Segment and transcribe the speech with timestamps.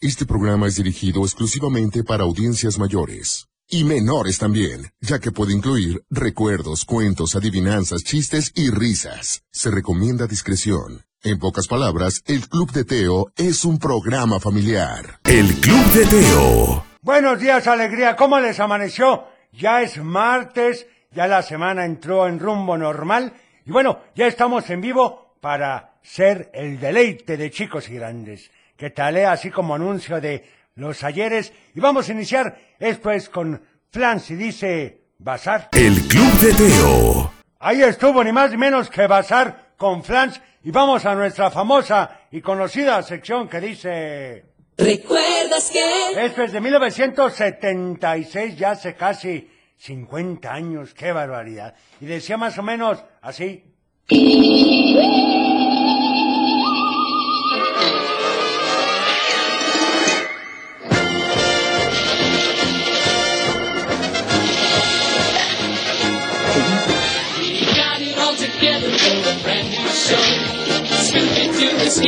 [0.00, 3.48] Este programa es dirigido exclusivamente para audiencias mayores.
[3.68, 9.42] Y menores también, ya que puede incluir recuerdos, cuentos, adivinanzas, chistes y risas.
[9.50, 11.02] Se recomienda discreción.
[11.20, 15.18] En pocas palabras, el Club de Teo es un programa familiar.
[15.24, 16.84] El Club de Teo.
[17.02, 18.14] Buenos días, alegría.
[18.14, 19.24] ¿Cómo les amaneció?
[19.50, 23.32] Ya es martes, ya la semana entró en rumbo normal.
[23.66, 28.52] Y bueno, ya estamos en vivo para ser el deleite de chicos y grandes.
[28.78, 29.26] Que tal, eh?
[29.26, 31.52] Así como anuncio de los ayeres.
[31.74, 33.60] Y vamos a iniciar esto es con
[33.90, 35.70] Flans y dice Bazar.
[35.72, 37.32] El Club de Teo.
[37.58, 40.40] Ahí estuvo ni más ni menos que Bazar con Flans.
[40.62, 44.44] Y vamos a nuestra famosa y conocida sección que dice...
[44.76, 46.24] ¿Recuerdas que?
[46.24, 51.74] Esto es de 1976, ya hace casi 50 años, qué barbaridad.
[52.00, 53.64] Y decía más o menos así.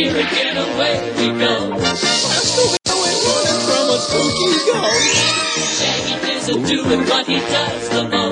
[0.03, 1.73] Here again, away we go.
[1.77, 1.93] I
[3.27, 5.13] water from a spooky ghost.
[5.77, 8.30] Shaggy is a doing what he does the most.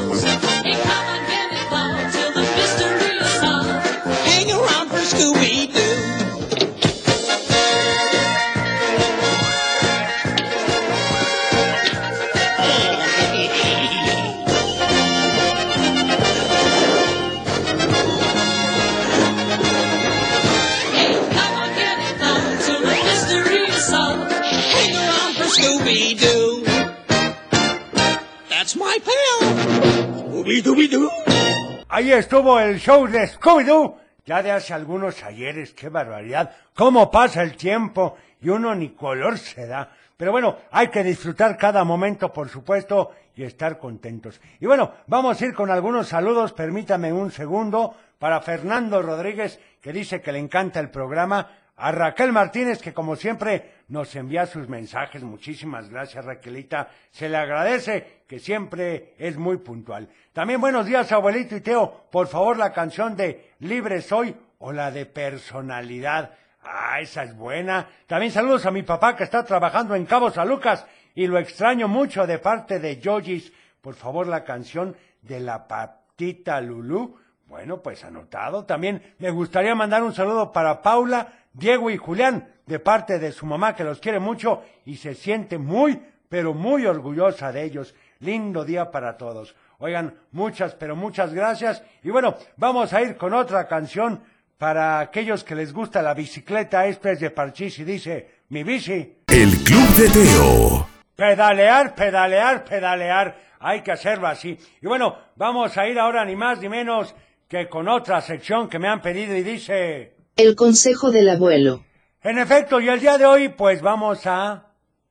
[32.09, 33.99] Ahí estuvo el show de Scooby-Doo.
[34.25, 36.53] Ya de hace algunos ayeres, qué barbaridad.
[36.75, 39.91] Cómo pasa el tiempo y uno ni color se da.
[40.17, 44.41] Pero bueno, hay que disfrutar cada momento, por supuesto, y estar contentos.
[44.59, 46.55] Y bueno, vamos a ir con algunos saludos.
[46.55, 51.51] Permítame un segundo para Fernando Rodríguez, que dice que le encanta el programa.
[51.77, 55.23] A Raquel Martínez, que como siempre nos envía sus mensajes.
[55.23, 56.89] Muchísimas gracias, Raquelita.
[57.11, 60.09] Se le agradece que siempre es muy puntual.
[60.35, 62.05] También buenos días, abuelito y Teo.
[62.11, 66.35] Por favor, la canción de Libre Soy o la de Personalidad.
[66.63, 67.89] Ah, esa es buena.
[68.07, 71.89] También saludos a mi papá que está trabajando en Cabo San Lucas y lo extraño
[71.89, 73.51] mucho de parte de Yogis.
[73.81, 77.17] Por favor, la canción de la patita Lulú.
[77.47, 78.67] Bueno, pues anotado.
[78.67, 83.47] También me gustaría mandar un saludo para Paula, Diego y Julián, de parte de su
[83.47, 87.95] mamá que los quiere mucho y se siente muy, pero muy orgullosa de ellos.
[88.21, 89.55] Lindo día para todos.
[89.79, 91.83] Oigan, muchas, pero muchas gracias.
[92.03, 94.21] Y bueno, vamos a ir con otra canción
[94.59, 96.87] para aquellos que les gusta la bicicleta.
[96.87, 99.19] Esto es de Parchís y dice, mi bici.
[99.29, 100.89] El Club de Teo.
[101.15, 103.37] Pedalear, pedalear, pedalear.
[103.61, 104.59] Hay que hacerlo así.
[104.83, 107.15] Y bueno, vamos a ir ahora ni más ni menos
[107.49, 110.15] que con otra sección que me han pedido y dice...
[110.37, 111.85] El consejo del abuelo.
[112.23, 114.68] En efecto, y el día de hoy pues vamos a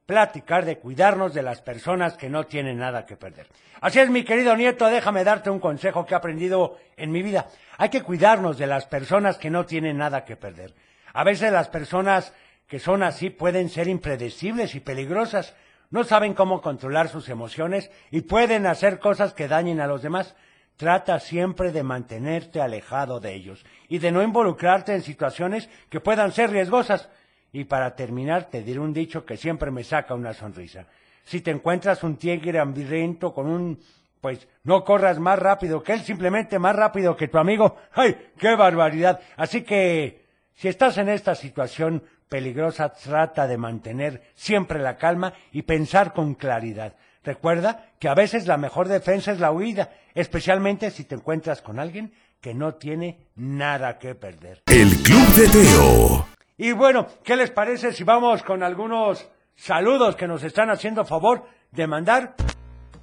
[0.07, 3.45] platicar de cuidarnos de las personas que no tienen nada que perder.
[3.81, 7.47] Así es, mi querido nieto, déjame darte un consejo que he aprendido en mi vida.
[7.77, 10.73] Hay que cuidarnos de las personas que no tienen nada que perder.
[11.13, 12.33] A veces las personas
[12.67, 15.53] que son así pueden ser impredecibles y peligrosas.
[15.89, 20.35] No saben cómo controlar sus emociones y pueden hacer cosas que dañen a los demás.
[20.77, 26.31] Trata siempre de mantenerte alejado de ellos y de no involucrarte en situaciones que puedan
[26.31, 27.09] ser riesgosas.
[27.51, 30.85] Y para terminar, te diré un dicho que siempre me saca una sonrisa.
[31.23, 33.79] Si te encuentras un tigre hambriento con un...
[34.21, 37.77] pues no corras más rápido que él, simplemente más rápido que tu amigo.
[37.93, 39.19] ¡Ay, qué barbaridad!
[39.35, 40.25] Así que,
[40.55, 46.35] si estás en esta situación peligrosa, trata de mantener siempre la calma y pensar con
[46.35, 46.95] claridad.
[47.23, 51.79] Recuerda que a veces la mejor defensa es la huida, especialmente si te encuentras con
[51.79, 54.61] alguien que no tiene nada que perder.
[54.67, 56.36] El Club de Teo.
[56.59, 61.43] Y bueno, ¿qué les parece si vamos con algunos saludos que nos están haciendo favor
[61.71, 62.33] de mandar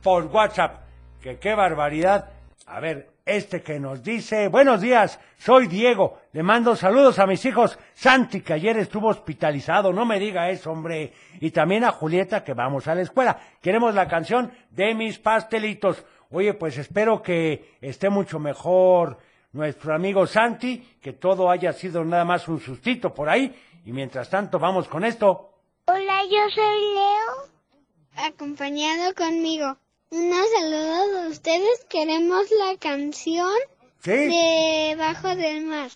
[0.03, 0.83] por WhatsApp?
[1.23, 2.31] Que qué barbaridad.
[2.67, 7.45] A ver, este que nos dice, buenos días, soy Diego, le mando saludos a mis
[7.45, 12.43] hijos, Santi, que ayer estuvo hospitalizado, no me diga eso, hombre, y también a Julieta,
[12.43, 13.39] que vamos a la escuela.
[13.63, 16.05] Queremos la canción de mis pastelitos.
[16.31, 19.19] Oye, pues espero que esté mucho mejor
[19.55, 23.55] nuestro amigo Santi, que todo haya sido nada más un sustito por ahí,
[23.85, 25.51] y mientras tanto vamos con esto.
[25.87, 29.77] Hola, yo soy Leo, acompañado conmigo.
[30.11, 31.85] Unos saludos a ustedes.
[31.89, 33.53] Queremos la canción
[34.01, 34.11] ¿Sí?
[34.11, 35.91] de Bajo del Mar.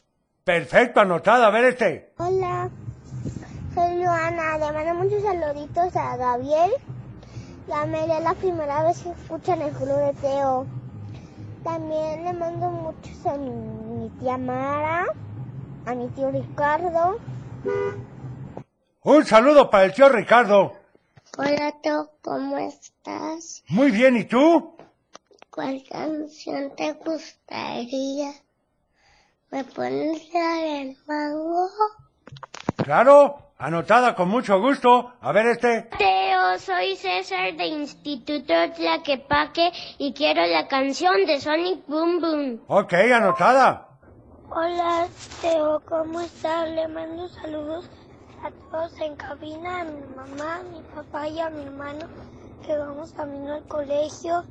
[0.44, 2.12] Perfecto, anotado, a ver este.
[2.18, 2.70] Hola,
[3.74, 6.72] Soy Luana, le mando muchos saluditos a Gabriel.
[7.66, 10.66] La es la primera vez que escuchan el club de Teo.
[11.64, 15.06] También le mando muchos a mi, mi tía Mara,
[15.86, 17.18] a mi tío Ricardo.
[19.02, 20.72] Un saludo para el tío Ricardo.
[21.36, 23.62] Hola Teo, ¿cómo estás?
[23.68, 24.76] Muy bien, ¿y tú?
[25.50, 28.32] ¿Cuál canción te gustaría?
[29.50, 31.68] ¿Me pones la del mango?
[32.76, 35.12] Claro, anotada con mucho gusto.
[35.20, 35.88] A ver este.
[35.98, 42.60] Teo, soy César de Instituto Tlaquepaque y quiero la canción de Sonic Boom Boom.
[42.68, 43.88] Ok, anotada.
[44.50, 45.06] Hola
[45.42, 46.70] Teo, ¿cómo estás?
[46.70, 47.90] Le mando saludos
[48.42, 52.06] a todos en cabina, a mi mamá, a mi papá y a mi hermano
[52.64, 54.44] que vamos camino al colegio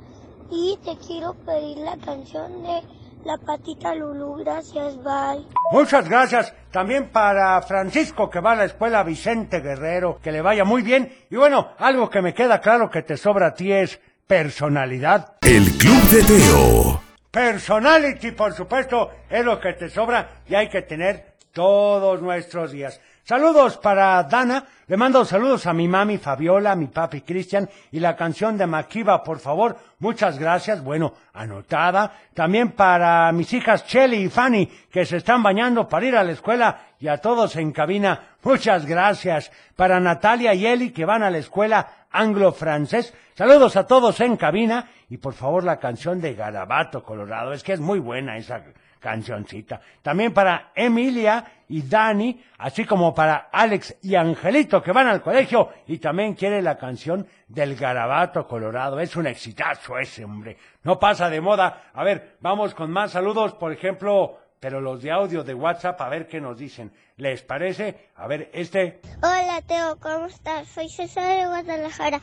[0.51, 2.81] y te quiero pedir la canción de
[3.25, 4.35] La Patita Lulú.
[4.43, 5.45] Gracias, bye.
[5.71, 6.53] Muchas gracias.
[6.71, 11.13] También para Francisco que va a la escuela Vicente Guerrero, que le vaya muy bien.
[11.29, 15.35] Y bueno, algo que me queda claro que te sobra a ti es personalidad.
[15.41, 17.01] El Club de Teo.
[17.31, 22.99] Personality, por supuesto, es lo que te sobra y hay que tener todos nuestros días.
[23.27, 24.63] Saludos para Dana.
[24.87, 28.65] Le mando saludos a mi mami Fabiola, a mi papi Cristian y la canción de
[28.65, 29.75] Makiba, por favor.
[29.99, 30.81] Muchas gracias.
[30.81, 32.13] Bueno, anotada.
[32.33, 36.31] También para mis hijas Shelly y Fanny, que se están bañando para ir a la
[36.31, 38.37] escuela y a todos en cabina.
[38.43, 39.51] Muchas gracias.
[39.75, 43.13] Para Natalia y Eli, que van a la escuela anglo-francés.
[43.33, 47.51] Saludos a todos en cabina y por favor la canción de Garabato Colorado.
[47.51, 48.63] Es que es muy buena esa
[48.99, 49.79] cancioncita.
[50.01, 55.69] También para Emilia y Dani, así como para Alex y Angelito que van al colegio
[55.87, 58.99] y también quiere la canción del Garabato Colorado.
[58.99, 60.57] Es un exitazo ese, hombre.
[60.83, 61.89] No pasa de moda.
[61.93, 66.09] A ver, vamos con más saludos, por ejemplo, pero los de audio de WhatsApp, a
[66.09, 66.91] ver qué nos dicen.
[67.17, 68.09] ¿Les parece?
[68.15, 69.01] A ver, este.
[69.17, 70.67] Hola Teo, ¿cómo estás?
[70.67, 72.21] Soy César de Guadalajara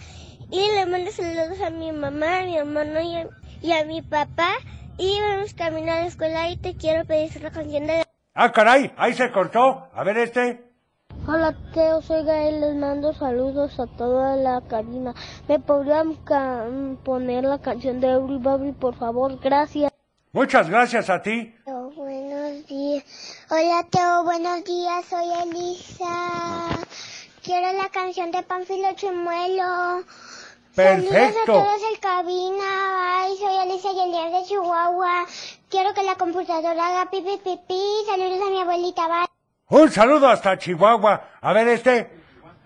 [0.50, 3.28] y le mando saludos a mi mamá, a mi hermano y a,
[3.60, 4.54] y a mi papá
[4.98, 8.04] y vamos camino a la escuela y te quiero pedir la canción de...
[8.34, 9.88] Ah, caray, ahí se cortó.
[9.94, 10.64] A ver este.
[11.26, 15.14] Hola Teo, soy Gael, les mando saludos a toda la cabina.
[15.48, 16.16] ¿Me podrían
[17.04, 19.38] poner la canción de Bobby, por favor?
[19.40, 19.92] Gracias.
[20.32, 21.54] Muchas gracias a ti.
[21.64, 23.04] Teo, buenos días.
[23.50, 26.86] Hola Teo, buenos días, soy Elisa.
[27.42, 30.04] Quiero la canción de Panfilo Chimuelo.
[30.74, 31.52] Saludos a Perfecto.
[31.52, 33.22] todos en cabina.
[33.22, 35.24] Ay, soy Alicia Yelian de Chihuahua.
[35.70, 37.80] Quiero que la computadora haga pipi pipi.
[38.06, 39.06] Saludos a mi abuelita.
[39.06, 39.26] Bye.
[39.80, 41.22] Un saludo hasta Chihuahua.
[41.40, 42.10] A ver este.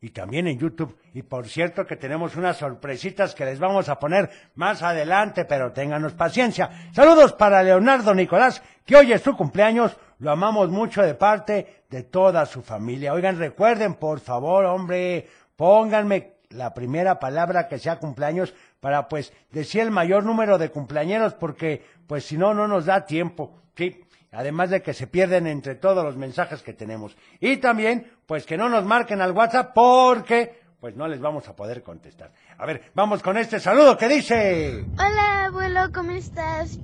[0.01, 0.97] y también en YouTube.
[1.13, 5.71] Y por cierto que tenemos unas sorpresitas que les vamos a poner más adelante, pero
[5.71, 6.69] ténganos paciencia.
[6.91, 9.97] Saludos para Leonardo Nicolás, que hoy es su cumpleaños.
[10.19, 13.13] Lo amamos mucho de parte de toda su familia.
[13.13, 19.81] Oigan, recuerden, por favor, hombre, pónganme la primera palabra que sea cumpleaños para pues decir
[19.81, 23.61] el mayor número de cumpleañeros porque pues si no no nos da tiempo.
[23.75, 27.15] Sí, además de que se pierden entre todos los mensajes que tenemos.
[27.39, 31.55] Y también, pues que no nos marquen al WhatsApp porque, pues no les vamos a
[31.55, 32.31] poder contestar.
[32.57, 34.85] A ver, vamos con este saludo que dice...
[34.93, 36.79] Hola abuelo, ¿cómo estás?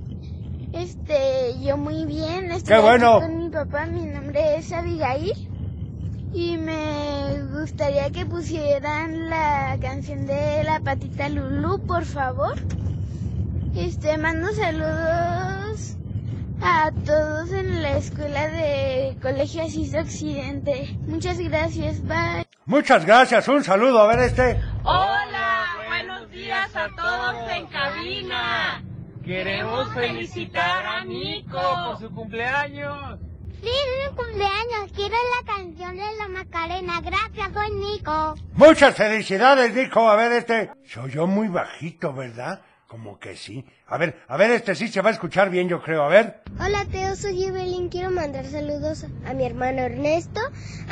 [0.74, 2.52] Este, yo muy bien.
[2.52, 3.18] Estoy ¡Qué bueno!
[3.18, 5.32] aquí con mi papá, mi nombre es Abigail.
[6.34, 12.56] Y me gustaría que pusieran la canción de la patita Lulu, por favor.
[13.76, 15.96] Este, mando saludos
[16.62, 20.98] a todos en la escuela de Colegio Asís Occidente.
[21.08, 22.46] Muchas gracias, bye.
[22.66, 24.00] Muchas gracias, un saludo.
[24.02, 24.60] A ver este.
[24.84, 28.83] Hola, buenos días a todos en cabina.
[29.24, 33.20] Queremos felicitar a Nico por su cumpleaños.
[33.62, 34.92] Sí, es mi cumpleaños.
[34.94, 37.00] Quiero la canción de la Macarena.
[37.00, 38.36] Gracias, soy Nico.
[38.56, 40.10] Muchas felicidades, Nico.
[40.10, 40.72] A ver este.
[40.86, 42.62] Se oyó muy bajito, ¿verdad?
[42.94, 43.66] Como que sí.
[43.88, 46.04] A ver, a ver, este sí se va a escuchar bien, yo creo.
[46.04, 46.44] A ver.
[46.60, 47.90] Hola, Teo, soy Evelyn.
[47.90, 50.40] Quiero mandar saludos a mi hermano Ernesto,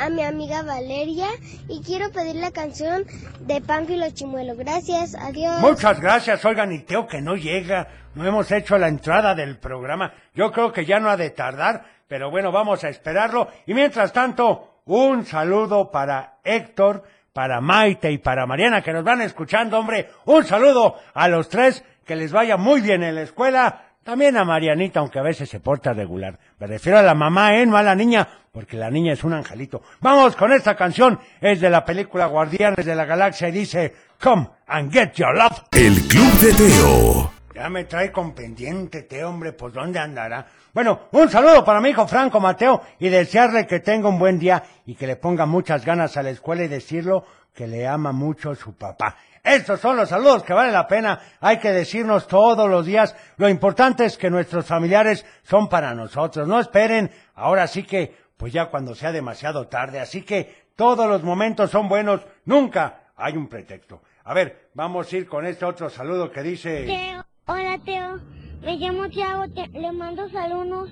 [0.00, 1.28] a mi amiga Valeria
[1.68, 3.04] y quiero pedir la canción
[3.42, 4.56] de Pánfilo Chimuelo.
[4.56, 5.60] Gracias, adiós.
[5.60, 7.86] Muchas gracias, oigan, y Teo que no llega.
[8.16, 10.12] No hemos hecho la entrada del programa.
[10.34, 13.46] Yo creo que ya no ha de tardar, pero bueno, vamos a esperarlo.
[13.64, 19.22] Y mientras tanto, un saludo para Héctor, para Maite y para Mariana que nos van
[19.22, 20.10] escuchando, hombre.
[20.26, 23.86] Un saludo a los tres, que les vaya muy bien en la escuela.
[24.02, 26.38] También a Marianita, aunque a veces se porta regular.
[26.58, 27.66] Me refiero a la mamá, ¿eh?
[27.66, 29.82] No a la niña, porque la niña es un angelito.
[30.00, 31.20] Vamos con esta canción.
[31.40, 35.62] Es de la película Guardianes de la Galaxia y dice, Come and get your love.
[35.72, 37.41] El Club de Teo.
[37.54, 40.46] Ya me trae con pendiente, Teo, hombre, pues ¿dónde andará?
[40.72, 44.62] Bueno, un saludo para mi hijo Franco Mateo y desearle que tenga un buen día
[44.86, 48.54] y que le ponga muchas ganas a la escuela y decirlo que le ama mucho
[48.54, 49.16] su papá.
[49.44, 53.14] Estos son los saludos que vale la pena, hay que decirnos todos los días.
[53.36, 56.48] Lo importante es que nuestros familiares son para nosotros.
[56.48, 60.00] No esperen, ahora sí que, pues ya cuando sea demasiado tarde.
[60.00, 64.00] Así que todos los momentos son buenos, nunca hay un pretexto.
[64.24, 67.22] A ver, vamos a ir con este otro saludo que dice...
[67.46, 68.20] hola Teo,
[68.62, 70.90] me llamo Tiago, te- le mando saludos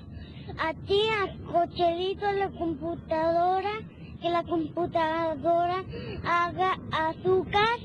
[0.59, 3.69] a ti, a Cochelito, a la computadora,
[4.21, 5.83] que la computadora
[6.23, 7.79] haga azúcar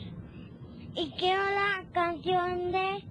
[0.94, 3.04] y quiero la canción de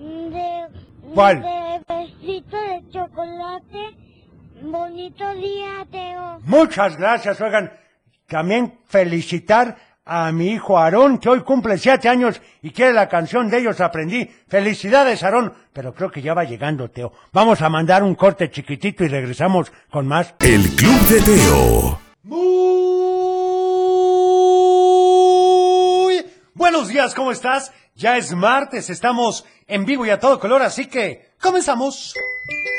[0.00, 0.66] de
[1.14, 1.42] ¿Cuál?
[1.42, 3.96] de besito de chocolate.
[4.62, 6.38] Bonito día, Teo.
[6.44, 7.70] Muchas gracias, oigan.
[8.26, 9.76] También felicitar
[10.12, 13.80] a mi hijo Aarón, que hoy cumple siete años y quiere la canción de ellos
[13.80, 14.28] aprendí.
[14.48, 15.54] Felicidades, Aarón.
[15.72, 17.12] Pero creo que ya va llegando, Teo.
[17.32, 20.34] Vamos a mandar un corte chiquitito y regresamos con más.
[20.40, 22.00] El Club de Teo.
[22.24, 22.40] Muy
[26.54, 27.72] buenos días, ¿cómo estás?
[27.94, 32.14] Ya es martes, estamos en vivo y a todo color, así que comenzamos.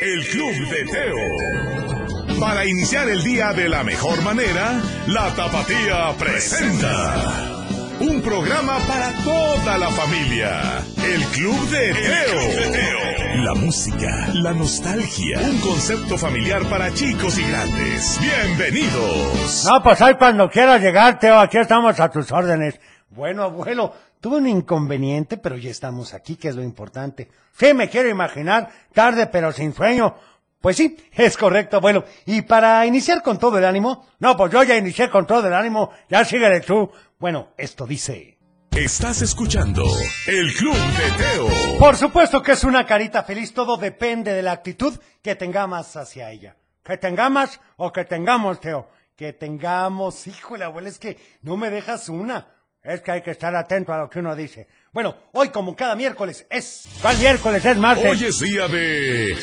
[0.01, 2.10] El Club de Teo.
[2.41, 7.59] Para iniciar el día de la mejor manera, la Tapatía presenta.
[7.99, 10.79] Un programa para toda la familia.
[11.05, 13.43] El Club de Teo.
[13.43, 15.39] La música, la nostalgia.
[15.39, 18.19] Un concepto familiar para chicos y grandes.
[18.19, 19.63] Bienvenidos.
[19.67, 22.79] No, pues ahí cuando quieras llegar, Teo, aquí estamos a tus órdenes.
[23.11, 27.29] Bueno, abuelo, tuve un inconveniente, pero ya estamos aquí, que es lo importante.
[27.55, 30.15] Sí, me quiero imaginar, tarde pero sin sueño.
[30.61, 32.05] Pues sí, es correcto, abuelo.
[32.25, 35.53] Y para iniciar con todo el ánimo, no, pues yo ya inicié con todo el
[35.53, 36.89] ánimo, ya síguele tú.
[37.19, 38.37] Bueno, esto dice...
[38.71, 39.83] Estás escuchando
[40.27, 41.77] El Club de Teo.
[41.77, 46.31] Por supuesto que es una carita feliz, todo depende de la actitud que tengamos hacia
[46.31, 46.55] ella.
[46.81, 48.87] Que tengamos o que tengamos, Teo.
[49.17, 52.47] Que tengamos, híjole, abuela, es que no me dejas una.
[52.81, 54.67] Es que hay que estar atento a lo que uno dice.
[54.93, 56.87] Bueno, hoy como cada miércoles es...
[57.01, 58.09] ¿Cuál miércoles es martes?
[58.09, 59.35] Hoy es día de...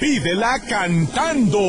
[0.00, 1.60] Pídela cantando.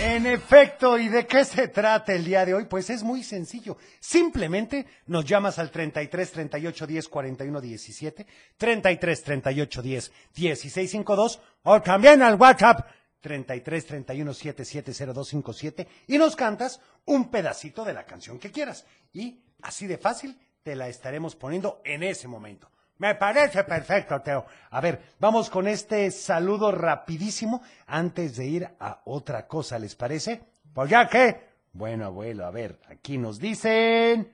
[0.00, 2.66] En efecto, ¿y de qué se trata el día de hoy?
[2.66, 3.76] Pues es muy sencillo.
[3.98, 8.26] Simplemente nos llamas al 33 38 10 41 17,
[8.56, 12.86] 33 38 10 16 52 o también al WhatsApp
[13.20, 18.86] 33 31 770257 y nos cantas un pedacito de la canción que quieras.
[19.12, 22.70] Y así de fácil te la estaremos poniendo en ese momento.
[22.98, 24.44] Me parece perfecto, Teo.
[24.70, 30.42] A ver, vamos con este saludo rapidísimo antes de ir a otra cosa, ¿les parece?
[30.72, 31.52] Pues ya que.
[31.72, 34.32] Bueno, abuelo, a ver, aquí nos dicen.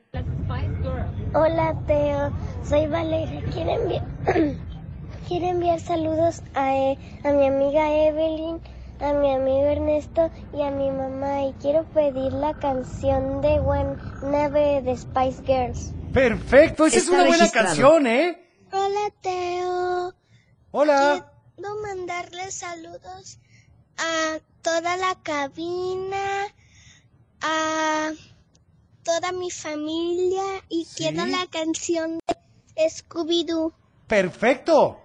[1.33, 2.33] Hola Teo,
[2.65, 3.43] soy Valeria.
[3.51, 4.05] Quiero enviar,
[5.29, 8.61] quiero enviar saludos a, eh, a mi amiga Evelyn,
[9.01, 11.45] a mi amigo Ernesto y a mi mamá.
[11.45, 15.95] Y quiero pedir la canción de One Never de Spice Girls.
[16.13, 17.67] Perfecto, esa es una buena registrado.
[17.69, 18.50] canción, ¿eh?
[18.73, 20.15] Hola Teo.
[20.71, 21.31] Hola.
[21.57, 23.39] Quiero mandarle saludos
[23.99, 26.47] a toda la cabina,
[27.43, 28.11] a
[29.03, 30.95] toda mi familia y Sí.
[30.99, 32.21] quiero la canción
[32.77, 33.73] de Scooby-Doo.
[34.07, 35.01] Perfecto.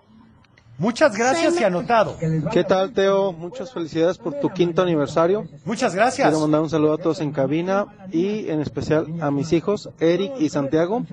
[0.77, 2.17] Muchas gracias y anotado.
[2.51, 3.32] ¿Qué tal, Teo?
[3.32, 5.48] Muchas felicidades por tu quinto aniversario.
[5.63, 6.27] Muchas gracias.
[6.27, 10.34] Quiero mandar un saludo a todos en cabina y en especial a mis hijos, Eric
[10.39, 11.03] y Santiago,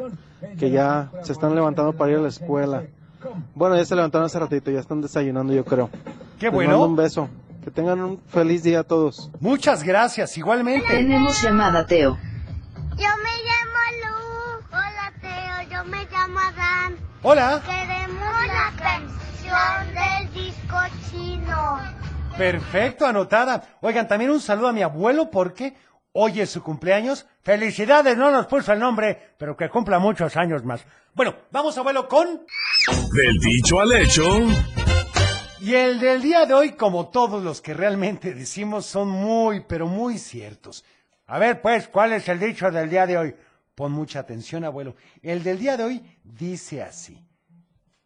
[0.59, 2.85] que ya se están levantando para ir a la escuela.
[3.54, 5.88] Bueno, ya se levantaron hace ratito, ya están desayunando, yo creo.
[6.40, 6.71] Qué Les bueno.
[6.71, 7.28] mando un beso.
[7.62, 9.31] Que tengan un feliz día a todos.
[9.38, 10.88] Muchas gracias, igualmente.
[10.88, 12.19] Tenemos llamada, Teo.
[12.75, 14.76] Yo me llamo Lu.
[14.76, 15.71] Hola, Teo.
[15.71, 16.97] Yo me llamo Adán.
[17.23, 17.62] Hola.
[17.64, 18.92] Queremos la canción del disco
[21.12, 21.78] chino.
[22.37, 23.76] Perfecto, anotada.
[23.83, 25.75] Oigan, también un saludo a mi abuelo porque
[26.12, 27.26] hoy es su cumpleaños.
[27.42, 30.85] Felicidades, no nos puso el nombre, pero que cumpla muchos años más.
[31.14, 32.47] Bueno, vamos abuelo con...
[33.12, 34.25] Del dicho al hecho,
[35.61, 39.87] Y el del día de hoy, como todos los que realmente decimos, son muy, pero
[39.87, 40.85] muy ciertos.
[41.26, 43.35] A ver, pues, ¿cuál es el dicho del día de hoy?
[43.75, 44.97] Pon mucha atención, abuelo.
[45.23, 47.23] El del día de hoy dice así.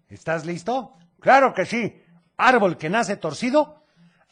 [0.09, 0.97] ¿Estás listo?
[1.21, 2.03] Claro que sí.
[2.37, 3.77] Árbol que nace torcido.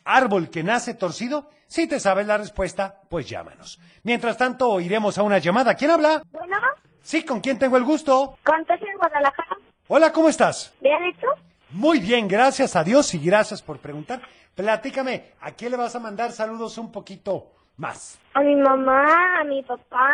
[0.05, 1.49] Árbol que nace torcido.
[1.67, 3.81] Si te sabes la respuesta, pues llámanos.
[4.03, 5.75] Mientras tanto, iremos a una llamada.
[5.75, 6.23] ¿Quién habla?
[6.31, 6.57] Bueno,
[7.03, 8.39] Sí, ¿con quién tengo el gusto?
[8.47, 9.57] ¿cuántos en Guadalajara?
[9.89, 10.73] Hola, ¿cómo estás?
[10.81, 11.27] ¿Bien y tú?
[11.71, 14.23] Muy bien, gracias a Dios y gracias por preguntar.
[14.55, 18.19] Platícame, ¿a quién le vas a mandar saludos un poquito más?
[18.33, 20.09] A mi mamá, a mi papá,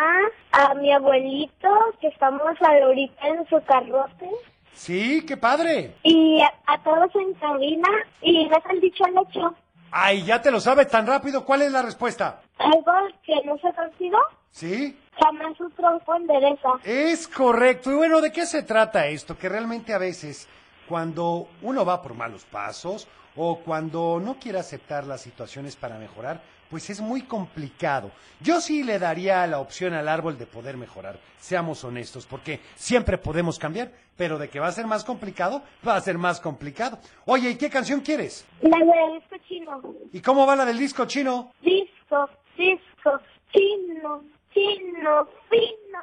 [0.51, 1.69] a mi abuelito,
[2.01, 4.29] que estamos ahorita en su carrote.
[4.73, 5.95] Sí, qué padre.
[6.03, 7.87] Y a, a todos en cabina.
[8.21, 9.55] Y no el dicho al hecho.
[9.91, 11.45] Ay, ya te lo sabes tan rápido.
[11.45, 12.41] ¿Cuál es la respuesta?
[12.57, 12.91] Algo
[13.23, 14.17] que no se ha torcido,
[14.51, 14.97] ¿Sí?
[15.19, 16.69] jamás su tronco endereza.
[16.83, 17.91] Es correcto.
[17.91, 19.37] Y bueno, ¿de qué se trata esto?
[19.37, 20.47] Que realmente a veces,
[20.87, 26.41] cuando uno va por malos pasos o cuando no quiere aceptar las situaciones para mejorar,
[26.71, 28.11] pues es muy complicado.
[28.39, 33.17] Yo sí le daría la opción al árbol de poder mejorar, seamos honestos, porque siempre
[33.17, 36.97] podemos cambiar, pero de que va a ser más complicado, va a ser más complicado.
[37.25, 38.45] Oye, ¿y qué canción quieres?
[38.61, 39.81] La del disco chino.
[40.13, 41.51] ¿Y cómo va la del disco chino?
[41.61, 43.19] Disco, disco,
[43.51, 44.23] chino,
[44.53, 45.99] chino, fino,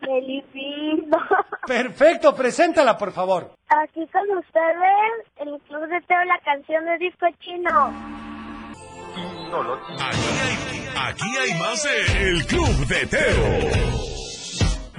[0.00, 1.18] filipino.
[1.66, 3.52] Perfecto, preséntala, por favor.
[3.68, 7.70] Aquí con ustedes, el Club de Teo, la canción de disco chino.
[9.98, 14.09] aquí hay, aquí hay más de El Club de Teo.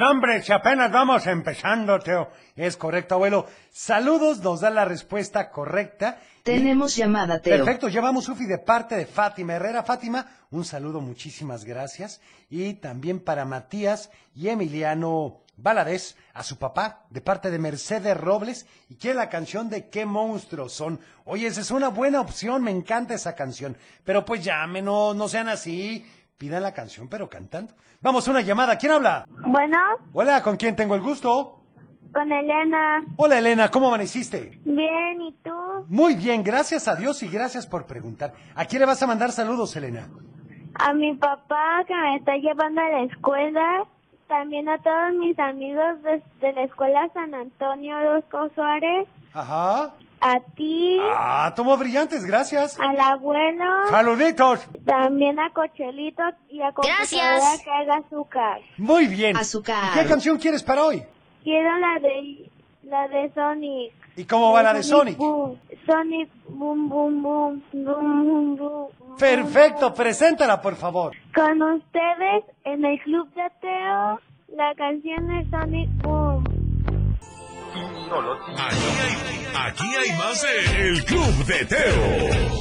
[0.02, 2.32] No, hombre, si apenas vamos empezando, Teo.
[2.56, 3.46] Es correcto, abuelo.
[3.70, 6.18] Saludos, nos da la respuesta correcta.
[6.42, 7.56] Tenemos llamada, Teo.
[7.56, 9.84] Perfecto, llevamos Sufi de parte de Fátima Herrera.
[9.84, 12.20] Fátima, un saludo, muchísimas gracias.
[12.50, 18.66] Y también para Matías y Emiliano Valadez, a su papá, de parte de Mercedes Robles,
[18.90, 21.00] y quiere la canción de Qué monstruos son.
[21.26, 23.78] Oye, esa es una buena opción, me encanta esa canción.
[24.04, 26.04] Pero pues llamen, no, no sean así.
[26.38, 27.74] Pidan la canción, pero cantando.
[28.02, 28.78] Vamos, una llamada.
[28.78, 29.26] ¿Quién habla?
[29.46, 29.78] Bueno,
[30.14, 31.58] Hola, ¿con quién tengo el gusto?
[32.14, 33.06] con Elena.
[33.16, 34.60] Hola, Elena, ¿cómo amaneciste?
[34.66, 35.52] Bien, ¿y tú?
[35.88, 38.34] Muy bien, gracias a Dios y gracias por preguntar.
[38.54, 40.10] ¿A quién le vas a mandar saludos, Elena?
[40.76, 43.86] A mi papá que me está llevando a la escuela.
[44.28, 49.08] También a todos mis amigos de, de la escuela San Antonio Orozco Suárez.
[49.34, 49.94] Ajá.
[50.22, 51.00] A ti.
[51.18, 52.80] Ah, tomo brillantes, gracias.
[52.80, 53.66] Al abuelo.
[53.90, 54.60] Saluditos.
[54.86, 57.62] También a Cochelito y a Gracias.
[57.64, 58.62] que haga azúcar.
[58.78, 59.36] Muy bien.
[59.36, 59.84] Azúcar.
[59.96, 61.04] ¿Y ¿Qué canción quieres para hoy?
[61.44, 62.50] Quiero la de
[62.84, 63.94] la de Sonic.
[64.16, 65.18] ¿Y cómo va la de Sonic?
[65.18, 65.58] Boom.
[65.88, 68.88] Sonic boom boom boom boom boom boom.
[69.18, 71.14] Perfecto, preséntala, por favor.
[71.34, 74.20] Con ustedes en el club de Teo
[74.56, 76.31] la canción de Sonic Boom.
[77.74, 82.52] Aquí hay, aquí hay más de El Club de Teo.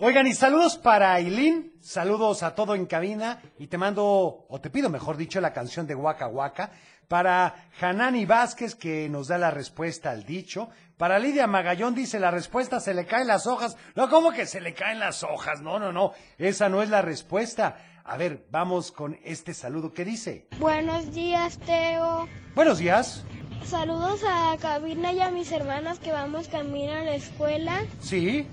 [0.00, 4.68] Oigan, y saludos para Aileen, saludos a todo en cabina, y te mando, o te
[4.68, 6.72] pido mejor dicho, la canción de Waka Waka.
[7.08, 10.68] Para Hanani Vázquez, que nos da la respuesta al dicho.
[10.98, 13.78] Para Lidia Magallón dice, la respuesta se le caen las hojas.
[13.94, 15.62] No, ¿cómo que se le caen las hojas?
[15.62, 17.78] No, no, no, esa no es la respuesta.
[18.04, 19.92] A ver, vamos con este saludo.
[19.92, 20.48] ¿Qué dice?
[20.58, 22.28] Buenos días, Teo.
[22.54, 23.24] Buenos días.
[23.64, 27.80] Saludos a Cabina y a mis hermanas que vamos camino a la escuela.
[28.00, 28.46] Sí.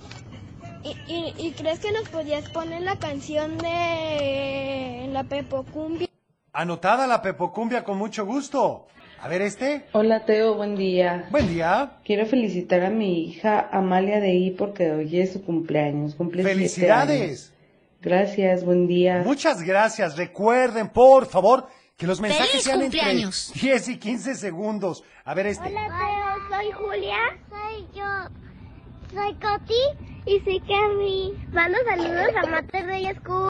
[0.83, 6.07] ¿Y, y, y crees que nos podías poner la canción de la Pepocumbia?
[6.53, 8.87] Anotada la Pepocumbia con mucho gusto.
[9.21, 9.85] A ver este.
[9.91, 11.27] Hola Teo, buen día.
[11.31, 11.97] Buen día.
[12.05, 16.15] Quiero felicitar a mi hija Amalia de I porque hoy es su cumpleaños.
[16.15, 17.21] Cumple siete Felicidades.
[17.21, 17.53] años.
[18.01, 19.21] Gracias, buen día.
[19.25, 20.15] Muchas gracias.
[20.15, 21.67] Recuerden, por favor,
[21.99, 23.51] que los mensajes ¡Feliz sean cumpleaños!
[23.53, 25.03] entre 10 y 15 segundos.
[25.25, 25.67] A ver este.
[25.67, 27.17] Hola, Teo, soy Julia.
[27.49, 29.13] Soy yo.
[29.13, 31.33] Soy Coti y soy Cami.
[31.51, 33.49] Mando saludos a Mate Reyes Cool.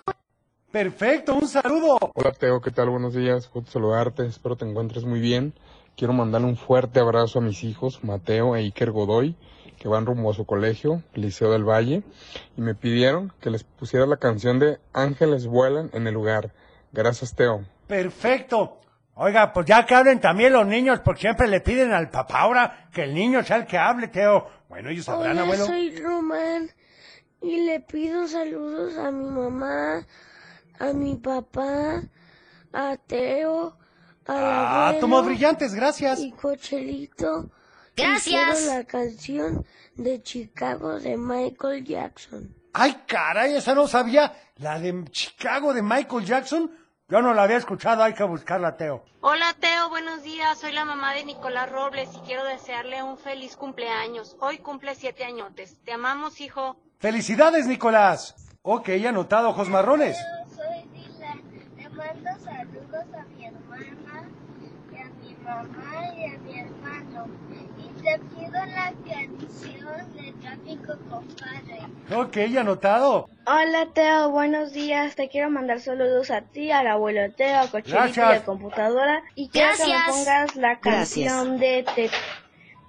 [0.72, 2.00] Perfecto, un saludo.
[2.16, 2.90] Hola Teo, ¿qué tal?
[2.90, 5.54] Buenos días, gusto saludarte, espero te encuentres muy bien.
[5.96, 9.36] Quiero mandarle un fuerte abrazo a mis hijos, Mateo e Iker Godoy,
[9.78, 12.04] que van rumbo a su colegio, Liceo del Valle,
[12.58, 16.52] y me pidieron que les pusiera la canción de Ángeles vuelan en el lugar.
[16.94, 17.64] Gracias Teo.
[17.90, 18.80] Perfecto.
[19.16, 22.88] Oiga, pues ya que hablen también los niños, porque siempre le piden al papá ahora
[22.94, 24.48] que el niño sea el que hable, Teo.
[24.70, 25.66] Bueno, ellos sabrán, Hola, abuelo.
[25.66, 26.70] soy Román
[27.42, 30.06] y le pido saludos a mi mamá,
[30.80, 32.04] a mi papá,
[32.72, 33.76] a Teo,
[34.28, 36.20] a Ah, abuelo tomó brillantes, gracias.
[36.20, 37.50] y Cochelito.
[37.98, 38.60] Gracias.
[38.60, 42.56] Quiero la canción de Chicago de Michael Jackson.
[42.72, 44.32] Ay, caray, esa no sabía.
[44.58, 46.72] La de Chicago de Michael Jackson.
[47.10, 49.04] Yo no la había escuchado, hay que buscarla, Teo.
[49.22, 50.60] Hola Teo, buenos días.
[50.60, 54.38] Soy la mamá de Nicolás Robles y quiero desearle un feliz cumpleaños.
[54.40, 55.80] Hoy cumple siete añotes.
[55.84, 56.78] Te amamos, hijo.
[57.00, 58.36] ¡Felicidades, Nicolás!
[58.62, 60.18] Ok, anotado, ojos marrones.
[60.56, 61.42] Soy Dylan.
[61.78, 64.30] Le mando saludos a mi hermana
[64.92, 67.26] y a mi mamá y a mi hermano.
[68.02, 71.80] Te pido la canción de Tráfico Compadre.
[72.16, 73.28] Ok, anotado.
[73.46, 75.16] Hola Teo, buenos días.
[75.16, 78.42] Te quiero mandar saludos a ti, al abuelo Teo, a Gracias.
[78.42, 79.24] a computadora.
[79.36, 80.08] Y quiero que Gracias.
[80.08, 81.34] me pongas la Gracias.
[81.34, 82.10] canción de Te-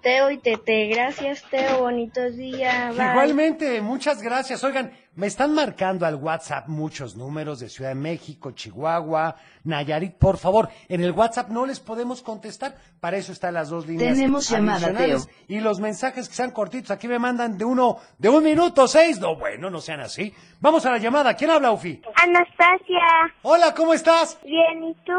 [0.02, 0.86] Teo y Tete.
[0.88, 2.94] Gracias Teo, bonitos días.
[2.96, 3.06] Bye.
[3.10, 4.62] Igualmente, muchas gracias.
[4.64, 10.14] Oigan, me están marcando al WhatsApp muchos números de Ciudad de México, Chihuahua, Nayarit.
[10.14, 12.76] Por favor, en el WhatsApp no les podemos contestar.
[13.00, 14.92] Para eso están las dos líneas Tenemos llamada.
[14.96, 15.18] Teo.
[15.48, 16.90] Y los mensajes que sean cortitos.
[16.90, 19.18] Aquí me mandan de uno, de un minuto seis.
[19.20, 20.32] No, bueno, no sean así.
[20.60, 21.34] Vamos a la llamada.
[21.34, 22.00] ¿Quién habla, Ufi?
[22.14, 24.38] Anastasia, Hola, ¿cómo estás?
[24.44, 25.12] bien, ¿y tú?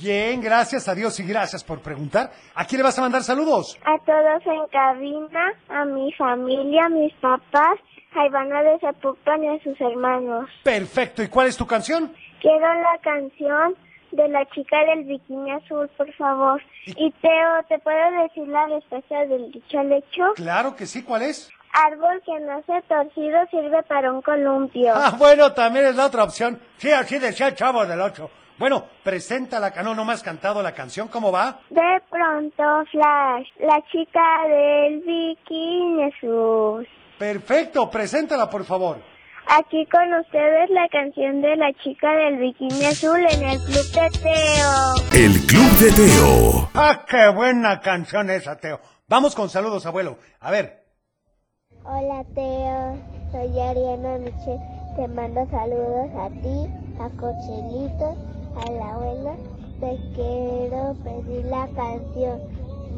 [0.00, 2.30] Bien, gracias a Dios y gracias por preguntar.
[2.54, 3.78] ¿A quién le vas a mandar saludos?
[3.84, 7.78] A todos en cabina, a mi familia, a mis papás,
[8.14, 10.48] a Ivana de Zapopan y a sus hermanos.
[10.62, 11.22] Perfecto.
[11.22, 12.12] ¿Y cuál es tu canción?
[12.40, 13.74] Quiero la canción
[14.12, 16.62] de la chica del bikini azul, por favor.
[16.86, 20.32] Y Teo, ¿te puedo decir la respuesta del dicho al hecho?
[20.34, 21.50] Claro que sí, ¿cuál es?
[21.72, 24.94] Árbol que nace torcido sirve para un columpio.
[24.94, 26.58] Ah, bueno, también es la otra opción.
[26.78, 28.30] Sí, así decía el chavo del 8.
[28.58, 31.60] Bueno, presenta la canción, no me has cantado la canción, ¿cómo va?
[31.68, 36.88] De pronto, Flash, la chica del bikini azul.
[37.18, 38.98] Perfecto, preséntala, por favor.
[39.48, 44.10] Aquí con ustedes la canción de la chica del bikini azul en el club de
[44.20, 44.94] Teo.
[45.12, 46.70] El Club de Teo.
[46.74, 48.80] Ah, qué buena canción esa, Teo.
[49.08, 50.18] Vamos con saludos, abuelo.
[50.40, 50.84] A ver,
[51.84, 52.96] Hola Teo,
[53.30, 54.60] soy Ariana Michelle.
[54.96, 56.66] Te mando saludos a ti,
[56.98, 58.16] a Cochelito,
[58.56, 59.36] a la abuela.
[59.78, 62.40] Te quiero pedir la canción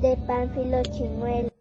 [0.01, 1.58] de Pánfilo Chimuelo.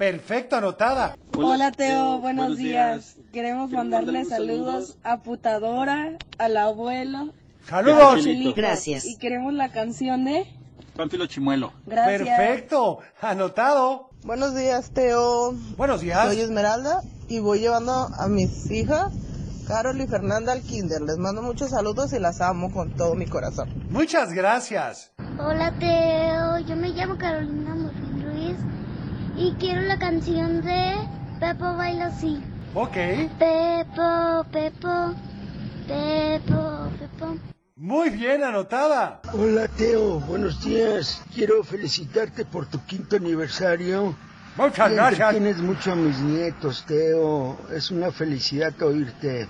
[0.00, 1.14] Perfecto, anotada.
[1.36, 3.16] Hola Teo, buenos días.
[3.34, 7.34] Queremos mandarle saludos a Putadora, al abuelo.
[7.68, 8.24] Saludos.
[8.56, 9.04] Gracias.
[9.04, 10.46] Y queremos la canción de
[10.96, 11.74] Pánfilo Chimuelo.
[11.84, 12.26] Gracias.
[12.26, 14.08] Perfecto, anotado.
[14.24, 15.52] Buenos días, Teo.
[15.76, 16.28] Buenos días.
[16.28, 19.12] Soy Esmeralda y voy llevando a mis hijas,
[19.68, 21.02] Carol y Fernanda, al kinder.
[21.02, 23.68] Les mando muchos saludos y las amo con todo mi corazón.
[23.90, 25.12] Muchas gracias.
[25.38, 28.79] Hola Teo, yo me llamo Carolina Morfín Ruiz
[29.36, 30.96] y quiero la canción de
[31.38, 32.42] Pepo Baila Así.
[32.74, 32.94] Ok.
[33.38, 35.14] Pepo, Pepo,
[35.86, 37.36] Pepo, Pepo.
[37.76, 39.20] Muy bien, anotada.
[39.32, 41.22] Hola Teo, buenos días.
[41.34, 44.14] Quiero felicitarte por tu quinto aniversario.
[44.56, 45.30] Muchas gracias.
[45.30, 47.58] Tienes mucho a mis nietos, Teo.
[47.74, 49.48] Es una felicidad oírte.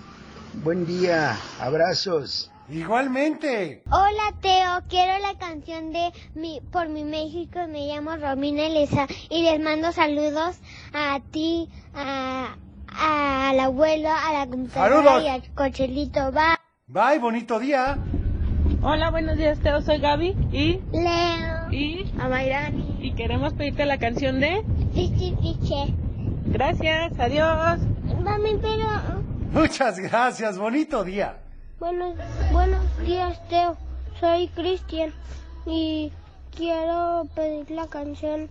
[0.62, 2.50] Buen día, abrazos.
[2.70, 3.82] Igualmente.
[3.90, 9.42] Hola Teo, quiero la canción de mi, Por mi México, me llamo Romina Elisa y
[9.42, 10.58] les mando saludos
[10.92, 12.56] a ti, a,
[13.48, 15.24] al abuelo, a la computadora Saludos.
[15.24, 16.30] y al cochelito.
[16.32, 16.56] Bye.
[16.86, 17.98] Bye, bonito día.
[18.82, 23.98] Hola, buenos días Teo, soy Gaby y Leo, y a Mayrani, y queremos pedirte la
[23.98, 25.94] canción de Fichi Fiche.
[26.46, 27.80] Gracias, adiós.
[28.22, 29.22] Mami, pero...
[29.52, 31.36] Muchas gracias, bonito día.
[31.80, 32.14] Buenos,
[32.52, 33.74] buenos días, Teo.
[34.20, 35.14] Soy Cristian
[35.64, 36.12] y
[36.54, 38.50] quiero pedir la canción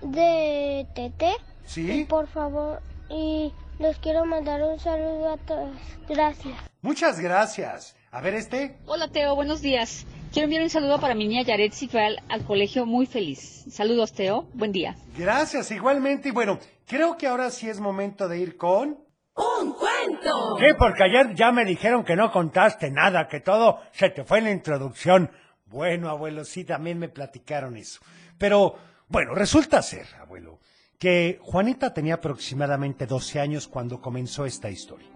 [0.00, 1.32] de Tete.
[1.66, 2.06] ¿Sí?
[2.08, 5.76] Por favor, y les quiero mandar un saludo a todos.
[6.08, 6.54] Gracias.
[6.80, 7.96] Muchas gracias.
[8.12, 8.78] A ver este.
[8.86, 10.06] Hola Teo, buenos días.
[10.32, 13.64] Quiero enviar un saludo para mi niña Yaretsi que va al, al colegio muy feliz.
[13.72, 14.94] Saludos Teo, buen día.
[15.16, 16.28] Gracias, igualmente.
[16.28, 19.07] Y bueno, creo que ahora sí es momento de ir con...
[19.38, 20.58] ¡Un cuento!
[20.58, 24.38] Sí, porque ayer ya me dijeron que no contaste nada, que todo se te fue
[24.38, 25.30] en la introducción.
[25.66, 28.00] Bueno, abuelo, sí, también me platicaron eso.
[28.36, 28.74] Pero,
[29.08, 30.58] bueno, resulta ser, abuelo,
[30.98, 35.08] que Juanita tenía aproximadamente 12 años cuando comenzó esta historia.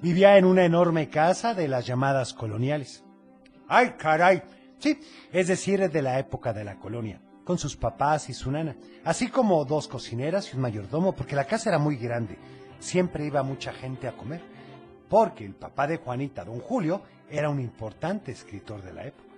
[0.00, 3.04] Vivía en una enorme casa de las llamadas coloniales.
[3.68, 4.42] ¡Ay, caray!
[4.78, 4.98] Sí,
[5.30, 9.28] es decir, de la época de la colonia, con sus papás y su nana, así
[9.28, 12.38] como dos cocineras y un mayordomo, porque la casa era muy grande.
[12.80, 14.40] Siempre iba mucha gente a comer,
[15.08, 19.30] porque el papá de Juanita, don Julio, era un importante escritor de la época.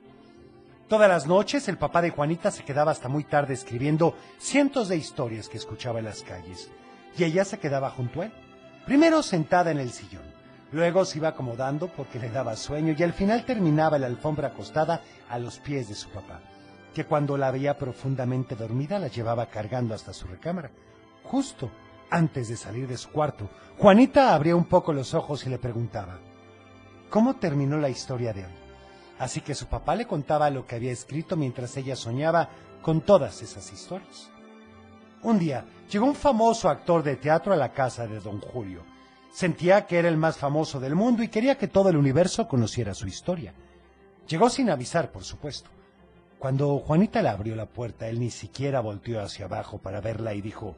[0.89, 4.97] Todas las noches el papá de Juanita se quedaba hasta muy tarde escribiendo cientos de
[4.97, 6.71] historias que escuchaba en las calles,
[7.17, 8.33] y ella se quedaba junto a él,
[8.87, 10.23] primero sentada en el sillón,
[10.71, 15.03] luego se iba acomodando porque le daba sueño y al final terminaba la alfombra acostada
[15.29, 16.41] a los pies de su papá,
[16.95, 20.71] que cuando la veía profundamente dormida la llevaba cargando hasta su recámara.
[21.25, 21.71] Justo
[22.13, 23.49] antes de salir de su cuarto,
[23.79, 26.19] Juanita abría un poco los ojos y le preguntaba,
[27.09, 28.53] ¿cómo terminó la historia de hoy?
[29.19, 32.51] Así que su papá le contaba lo que había escrito mientras ella soñaba
[32.83, 34.31] con todas esas historias.
[35.23, 38.83] Un día llegó un famoso actor de teatro a la casa de don Julio.
[39.33, 42.93] Sentía que era el más famoso del mundo y quería que todo el universo conociera
[42.93, 43.55] su historia.
[44.29, 45.71] Llegó sin avisar, por supuesto.
[46.39, 50.43] Cuando Juanita le abrió la puerta, él ni siquiera volteó hacia abajo para verla y
[50.43, 50.77] dijo,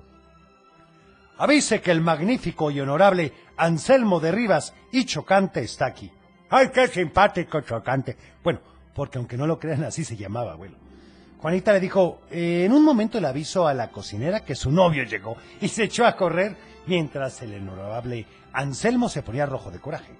[1.38, 6.11] Avise que el magnífico y honorable Anselmo de Rivas y Chocante está aquí.
[6.51, 8.16] ¡Ay, qué simpático Chocante!
[8.42, 8.61] Bueno,
[8.94, 10.77] porque aunque no lo crean, así se llamaba, abuelo.
[11.40, 15.37] Juanita le dijo, en un momento le aviso a la cocinera que su novio llegó
[15.61, 20.14] y se echó a correr mientras el honorable Anselmo se ponía rojo de coraje.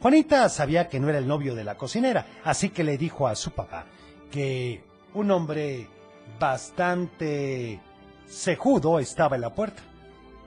[0.00, 3.34] Juanita sabía que no era el novio de la cocinera, así que le dijo a
[3.34, 3.86] su papá
[4.30, 5.88] que un hombre
[6.38, 7.80] bastante
[8.28, 9.82] cejudo estaba en la puerta.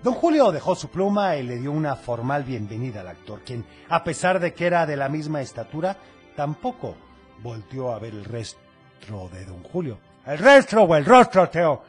[0.03, 4.03] Don Julio dejó su pluma y le dio una formal bienvenida al actor, quien, a
[4.03, 5.97] pesar de que era de la misma estatura,
[6.35, 6.95] tampoco
[7.41, 9.97] volteó a ver el rostro de don Julio.
[10.25, 11.81] ¿El rostro o el rostro, Teo?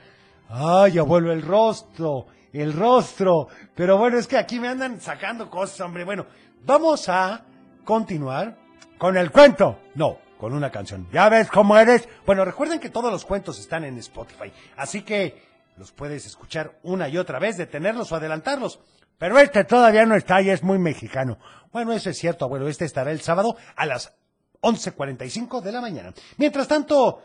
[0.48, 3.48] Ay, abuelo, el rostro, el rostro.
[3.74, 6.04] Pero bueno, es que aquí me andan sacando cosas, hombre.
[6.04, 6.24] Bueno,
[6.64, 7.42] vamos a
[7.84, 8.56] continuar
[8.96, 9.80] con el cuento.
[9.96, 11.06] No, con una canción.
[11.12, 12.08] ¿Ya ves cómo eres?
[12.24, 15.47] Bueno, recuerden que todos los cuentos están en Spotify, así que
[15.78, 18.80] los puedes escuchar una y otra vez, detenerlos o adelantarlos.
[19.16, 21.38] Pero este todavía no está y es muy mexicano.
[21.72, 22.68] Bueno, eso es cierto, abuelo.
[22.68, 24.14] Este estará el sábado a las
[24.60, 26.12] 11.45 de la mañana.
[26.36, 27.22] Mientras tanto,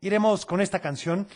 [0.00, 1.26] iremos con esta canción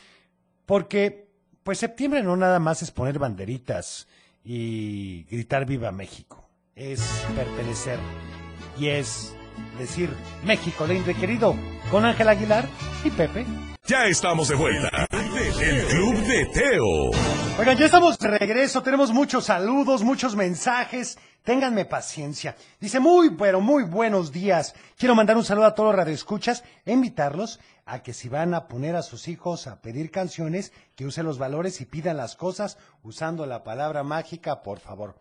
[0.66, 1.29] porque,
[1.62, 4.07] pues septiembre no nada más es poner banderitas
[4.45, 6.49] y gritar viva México.
[6.75, 7.99] Es pertenecer
[8.79, 9.35] y es
[9.79, 10.11] decir
[10.45, 11.57] México lindo y querido
[11.90, 12.68] con Ángel Aguilar
[13.05, 13.46] y Pepe.
[13.85, 15.07] Ya estamos de vuelta.
[15.11, 17.11] El Club de Teo.
[17.59, 21.18] Oigan, ya estamos de regreso, tenemos muchos saludos, muchos mensajes.
[21.44, 22.57] Ténganme paciencia.
[22.81, 24.75] Dice muy, pero muy buenos días.
[24.99, 28.66] Quiero mandar un saludo a todos los radioescuchas e invitarlos a que si van a
[28.66, 32.79] poner a sus hijos a pedir canciones, que usen los valores y pidan las cosas
[33.05, 35.14] usando la palabra mágica, por favor.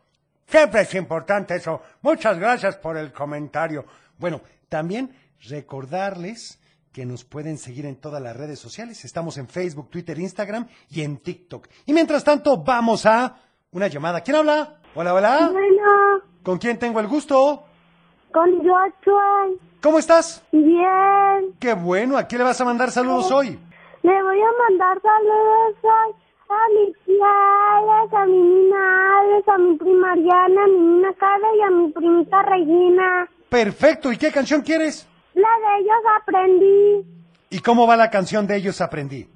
[0.48, 1.84] Siempre es importante eso.
[2.02, 3.86] Muchas gracias por el comentario.
[4.18, 6.60] Bueno, también recordarles
[6.92, 9.04] que nos pueden seguir en todas las redes sociales.
[9.04, 11.68] Estamos en Facebook, Twitter, Instagram y en TikTok.
[11.86, 13.36] Y mientras tanto, vamos a
[13.72, 14.22] una llamada.
[14.22, 14.78] ¿Quién habla?
[14.96, 15.50] Hola, hola.
[15.52, 17.66] Bueno, ¿Con quién tengo el gusto?
[18.32, 19.48] con Joshua.
[19.82, 20.44] ¿Cómo estás?
[20.52, 21.56] Bien.
[21.58, 22.18] Qué bueno.
[22.18, 23.58] ¿A quién le vas a mandar saludos hoy?
[24.04, 26.16] Le voy a mandar saludos hoy
[26.50, 31.62] a mis tías, a mi nina a mi prima Ariana, a mi nina Cara y
[31.62, 33.30] a mi primita Regina.
[33.50, 34.12] Perfecto.
[34.12, 35.08] ¿Y qué canción quieres?
[35.46, 37.06] La de ellos aprendí.
[37.52, 39.30] ¿Y cómo va la canción de ellos aprendí?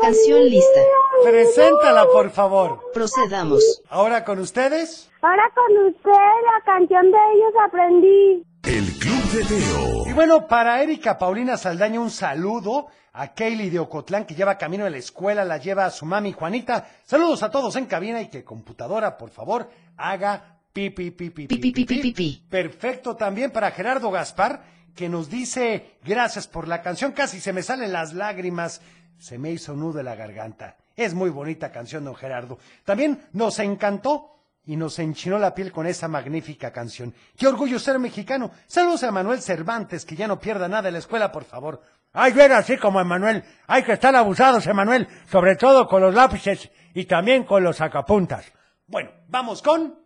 [0.00, 0.80] Canción lista.
[1.24, 2.80] Preséntala, por favor.
[2.92, 3.82] Procedamos.
[3.88, 5.10] Ahora con ustedes.
[5.22, 8.44] Ahora con usted la canción de ellos aprendí.
[8.64, 10.10] El Club de Teo.
[10.10, 12.88] Y bueno, para Erika Paulina Saldaña un saludo.
[13.18, 16.32] A Kaylee de Ocotlán que lleva camino de la escuela, la lleva a su mami
[16.32, 16.86] Juanita.
[17.04, 21.46] Saludos a todos en cabina y que computadora, por favor, haga pi pi pi pi
[21.46, 22.46] pi, Pi, pi, pi, pi, pi.
[22.50, 24.62] Perfecto también para Gerardo Gaspar
[24.94, 28.82] que nos dice gracias por la canción, casi se me salen las lágrimas,
[29.18, 30.76] se me hizo nudo en la garganta.
[30.94, 32.58] Es muy bonita canción, don Gerardo.
[32.84, 37.14] También nos encantó y nos enchinó la piel con esa magnífica canción.
[37.38, 38.50] Qué orgullo ser mexicano.
[38.66, 41.82] Saludos a Manuel Cervantes, que ya no pierda nada en la escuela, por favor.
[42.18, 43.44] Ay, ver así como Emanuel.
[43.66, 48.50] Hay que estar abusados, Emanuel, sobre todo con los lápices y también con los sacapuntas.
[48.86, 49.98] Bueno, vamos con...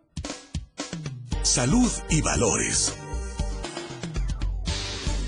[1.41, 2.93] Salud y valores.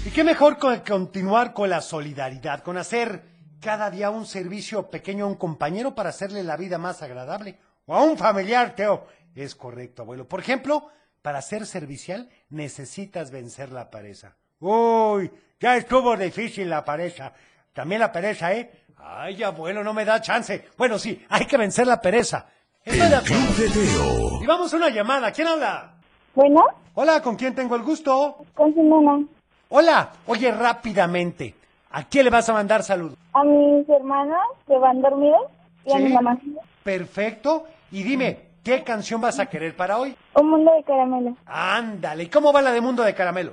[0.06, 3.24] Y qué mejor con continuar con la solidaridad, con hacer
[3.62, 7.60] cada día un servicio pequeño a un compañero para hacerle la vida más agradable.
[7.86, 9.08] O a un familiar, Teo.
[9.36, 10.28] Es correcto, abuelo.
[10.28, 10.90] Por ejemplo,
[11.22, 14.36] para ser servicial necesitas vencer la pereza.
[14.60, 15.32] Uy,
[15.64, 17.32] ya estuvo difícil la pereza.
[17.72, 18.70] También la pereza, ¿eh?
[18.98, 20.68] Ay, abuelo, no me da chance.
[20.78, 22.48] Bueno, sí, hay que vencer la pereza.
[22.84, 23.46] Estoy de acuerdo.
[23.46, 24.44] Club de Teo.
[24.44, 25.32] Y vamos a una llamada.
[25.32, 25.94] ¿Quién habla?
[26.36, 28.44] Bueno, Hola, ¿con quién tengo el gusto?
[28.54, 29.26] con Simona.
[29.70, 31.56] Hola, oye rápidamente.
[31.92, 33.18] ¿A quién le vas a mandar saludos?
[33.32, 35.44] A mis hermanos que van dormidos
[35.86, 36.38] y a mi mamá.
[36.84, 37.68] Perfecto.
[37.90, 40.16] Y dime, ¿Qué canción vas a querer para hoy?
[40.36, 41.36] Un mundo de caramelo.
[41.46, 43.52] Ándale, ¿y cómo va la de Mundo de Caramelo?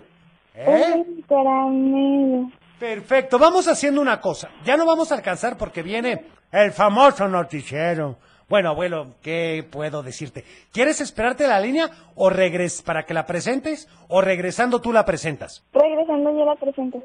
[0.66, 1.25] Un ¿Eh?
[1.29, 2.51] caramelo.
[2.79, 4.51] Perfecto, vamos haciendo una cosa.
[4.64, 8.16] Ya no vamos a alcanzar porque viene el famoso noticiero.
[8.49, 10.44] Bueno, abuelo, ¿qué puedo decirte?
[10.73, 15.62] ¿Quieres esperarte la línea o regres para que la presentes o regresando tú la presentas?
[15.73, 17.03] Regresando yo la presento.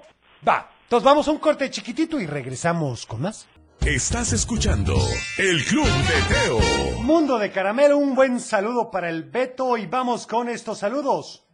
[0.48, 3.48] Va, entonces vamos a un corte chiquitito y regresamos con más.
[3.86, 4.96] Estás escuchando
[5.38, 7.02] El Club de Teo.
[7.04, 11.46] Mundo de Caramelo, un buen saludo para el Beto y vamos con estos saludos.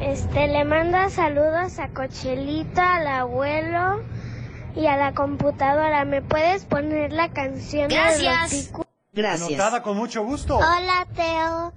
[0.00, 4.02] Este, le manda saludos a Cochelita, al abuelo
[4.74, 6.04] y a la computadora.
[6.04, 8.50] ¿Me puedes poner la canción Gracias.
[8.50, 8.86] de los picu-
[9.48, 10.56] Anotada con mucho gusto.
[10.58, 11.72] Hola, Teo.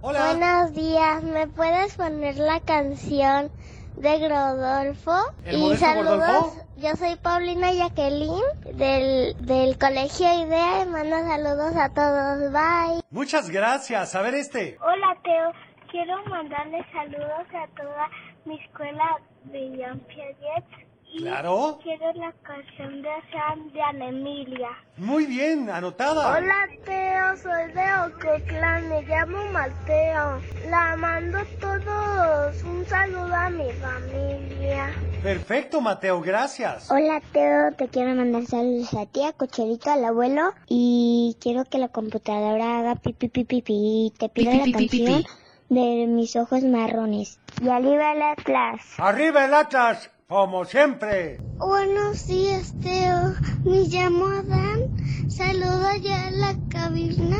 [0.00, 0.26] Hola.
[0.32, 1.22] Buenos días.
[1.22, 3.50] ¿Me puedes poner la canción
[3.96, 5.12] de Grodolfo?
[5.44, 6.54] ¿El y saludos.
[6.78, 8.40] Yo soy Paulina Jacqueline
[8.72, 12.52] del, del Colegio Idea y mando saludos a todos.
[12.52, 13.02] Bye.
[13.10, 14.14] Muchas gracias.
[14.14, 14.78] A ver este.
[14.80, 15.52] Hola, Teo.
[15.90, 18.08] Quiero mandarle saludos a toda
[18.44, 19.04] mi escuela
[19.44, 20.64] de Jean Piaget.
[21.10, 21.78] Y Claro.
[21.82, 24.68] quiero la canción de Sam de Ana Emilia.
[24.98, 26.36] Muy bien, anotada.
[26.36, 27.34] Hola, Teo.
[27.38, 28.90] Soy de Ocotlán.
[28.90, 30.38] Me llamo Mateo.
[30.68, 32.62] La mando todos.
[32.62, 34.92] Un saludo a mi familia.
[35.22, 36.90] Perfecto, Mateo, gracias.
[36.90, 37.72] Hola, Teo.
[37.72, 40.52] Te quiero mandar saludos a ti, a Cocherito, al abuelo.
[40.68, 44.12] Y quiero que la computadora haga pipi, pipi, pipi.
[44.18, 45.26] Te pido Pi, la pi, pi, pi, canción pi.
[45.68, 47.38] De mis ojos marrones.
[47.62, 48.80] Y arriba el Atlas.
[48.98, 51.38] Arriba el Atlas, como siempre.
[51.58, 53.34] Buenos días, Teo.
[53.64, 54.96] Me llamo Adán.
[55.28, 57.36] Saludo ya a la cabina.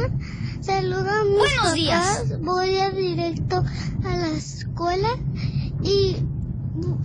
[0.60, 1.74] Saludo a mis Buenos papás.
[1.74, 2.40] días.
[2.40, 3.64] Voy a directo
[4.04, 5.08] a la escuela
[5.82, 6.16] y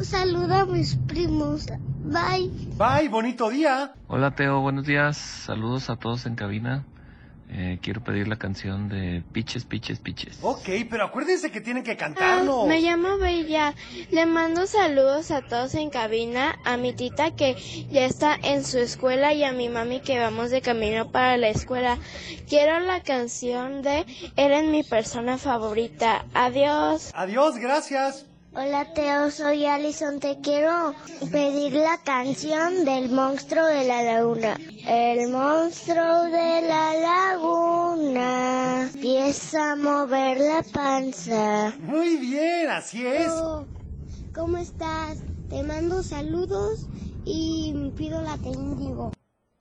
[0.01, 1.67] saludo a mis primos.
[2.03, 2.51] Bye.
[2.77, 3.93] Bye, bonito día.
[4.07, 5.15] Hola Teo, buenos días.
[5.17, 6.85] Saludos a todos en cabina.
[7.55, 10.39] Eh, quiero pedir la canción de Piches, Piches, Piches.
[10.41, 12.65] Ok, pero acuérdense que tienen que cantarlo.
[12.65, 13.75] Me llamo Bella.
[14.09, 17.55] Le mando saludos a todos en cabina, a mi tita que
[17.91, 21.49] ya está en su escuela y a mi mami que vamos de camino para la
[21.49, 21.99] escuela.
[22.49, 26.25] Quiero la canción de Eres mi persona favorita.
[26.33, 27.11] Adiós.
[27.13, 28.25] Adiós, gracias.
[28.55, 30.19] Hola Teo, soy Alison.
[30.19, 30.93] Te quiero
[31.31, 34.59] pedir la canción del monstruo de la laguna.
[34.87, 41.73] El monstruo de la laguna empieza a mover la panza.
[41.79, 43.25] Muy bien, así es.
[43.25, 43.65] Teo,
[44.35, 45.17] ¿Cómo estás?
[45.49, 46.85] Te mando saludos
[47.25, 49.13] y pido la indigo.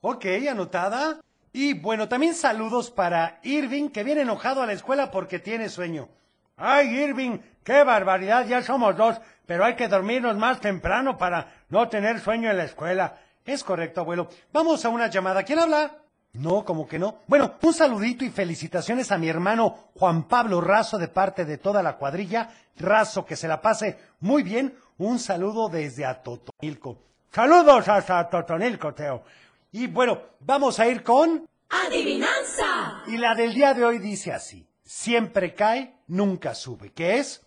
[0.02, 1.18] Ok, anotada.
[1.55, 6.11] Y bueno, también saludos para Irving, que viene enojado a la escuela porque tiene sueño.
[6.57, 11.88] Ay, Irving, qué barbaridad, ya somos dos, pero hay que dormirnos más temprano para no
[11.88, 13.18] tener sueño en la escuela.
[13.44, 14.29] Es correcto, abuelo.
[14.53, 15.42] Vamos a una llamada.
[15.42, 15.98] ¿Quién habla?
[16.35, 17.18] No, como que no.
[17.27, 21.83] Bueno, un saludito y felicitaciones a mi hermano Juan Pablo Razo de parte de toda
[21.83, 22.48] la cuadrilla.
[22.79, 24.75] Razo, que se la pase muy bien.
[24.98, 26.98] Un saludo desde Atotonilco.
[27.31, 29.25] Saludos hasta Totonilco, Teo.
[29.72, 31.46] Y bueno, vamos a ir con...
[31.68, 33.03] ¡Adivinanza!
[33.07, 34.66] Y la del día de hoy dice así.
[34.85, 36.92] Siempre cae, nunca sube.
[36.92, 37.42] ¿Qué es?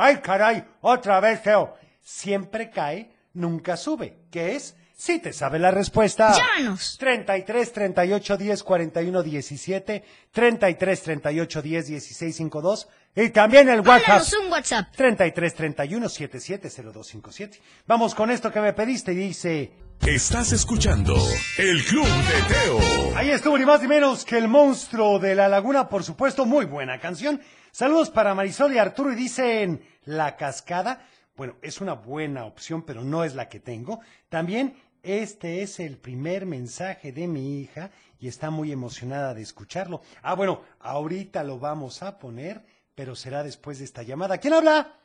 [0.00, 0.64] ¡Ay, caray!
[0.80, 1.74] Otra vez, Teo.
[2.00, 4.16] Siempre cae, nunca sube.
[4.30, 4.76] ¿Qué es?
[4.96, 6.32] Si te sabe la respuesta.
[6.36, 6.96] Llámanos.
[7.00, 14.08] 33 38 10 41 17, 33 38 10 16 52 y también el WhatsApp.
[14.08, 14.86] Mándanos un WhatsApp.
[14.94, 17.60] 33 31 77 0257.
[17.88, 19.72] Vamos con esto que me pediste y dice...
[20.06, 21.16] Estás escuchando
[21.58, 23.16] El Club de Teo.
[23.16, 26.66] Ahí estuvo ni más ni menos que el monstruo de la laguna, por supuesto, muy
[26.66, 27.40] buena canción.
[27.70, 31.06] Saludos para Marisol y Arturo y dicen La Cascada.
[31.36, 34.00] Bueno, es una buena opción, pero no es la que tengo.
[34.28, 40.00] También este es el primer mensaje de mi hija y está muy emocionada de escucharlo.
[40.22, 44.38] Ah, bueno, ahorita lo vamos a poner, pero será después de esta llamada.
[44.38, 44.98] ¿Quién habla?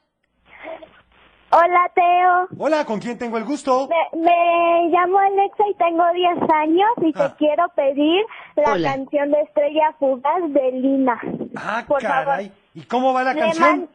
[1.55, 2.47] Hola, Teo.
[2.57, 3.87] Hola, ¿con quién tengo el gusto?
[3.87, 8.93] Me, me llamo Alexa y tengo 10 años y te quiero pedir la Hola.
[8.95, 11.19] canción de Estrella Fugaz de Lina.
[11.55, 12.51] Ah, Por caray.
[12.73, 13.87] ¿Y cómo va la Le canción?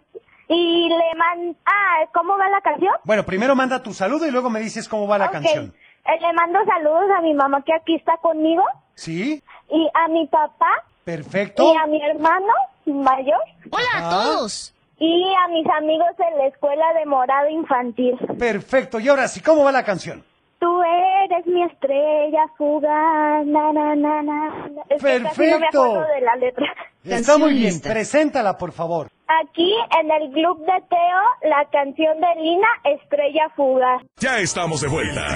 [0.48, 1.56] y le man...
[1.66, 2.94] Ah, ¿cómo va la canción?
[3.04, 5.74] Bueno, primero manda tu saludo y luego me dices cómo va la canción.
[6.06, 8.62] Eh, le mando saludos a mi mamá que aquí está conmigo
[8.94, 9.42] ¿Sí?
[9.68, 11.72] y a mi papá Perfecto.
[11.72, 12.52] y a mi hermano
[12.86, 14.74] mayor Hola a todos.
[14.98, 18.16] Y a mis amigos en la escuela de morado infantil.
[18.38, 18.98] Perfecto.
[19.00, 20.24] Y ahora sí, ¿cómo va la canción?
[20.58, 24.66] Tú eres mi estrella fugaz, na, na, na, na.
[24.88, 25.84] Es que casi no me Perfecto.
[25.84, 26.66] acuerdo de la letra.
[27.04, 27.64] Está muy bien.
[27.66, 27.90] lista.
[27.90, 29.08] Preséntala, por favor.
[29.44, 34.02] Aquí en el club de Teo, la canción de Lina, Estrella Fugaz.
[34.16, 35.26] Ya estamos de vuelta.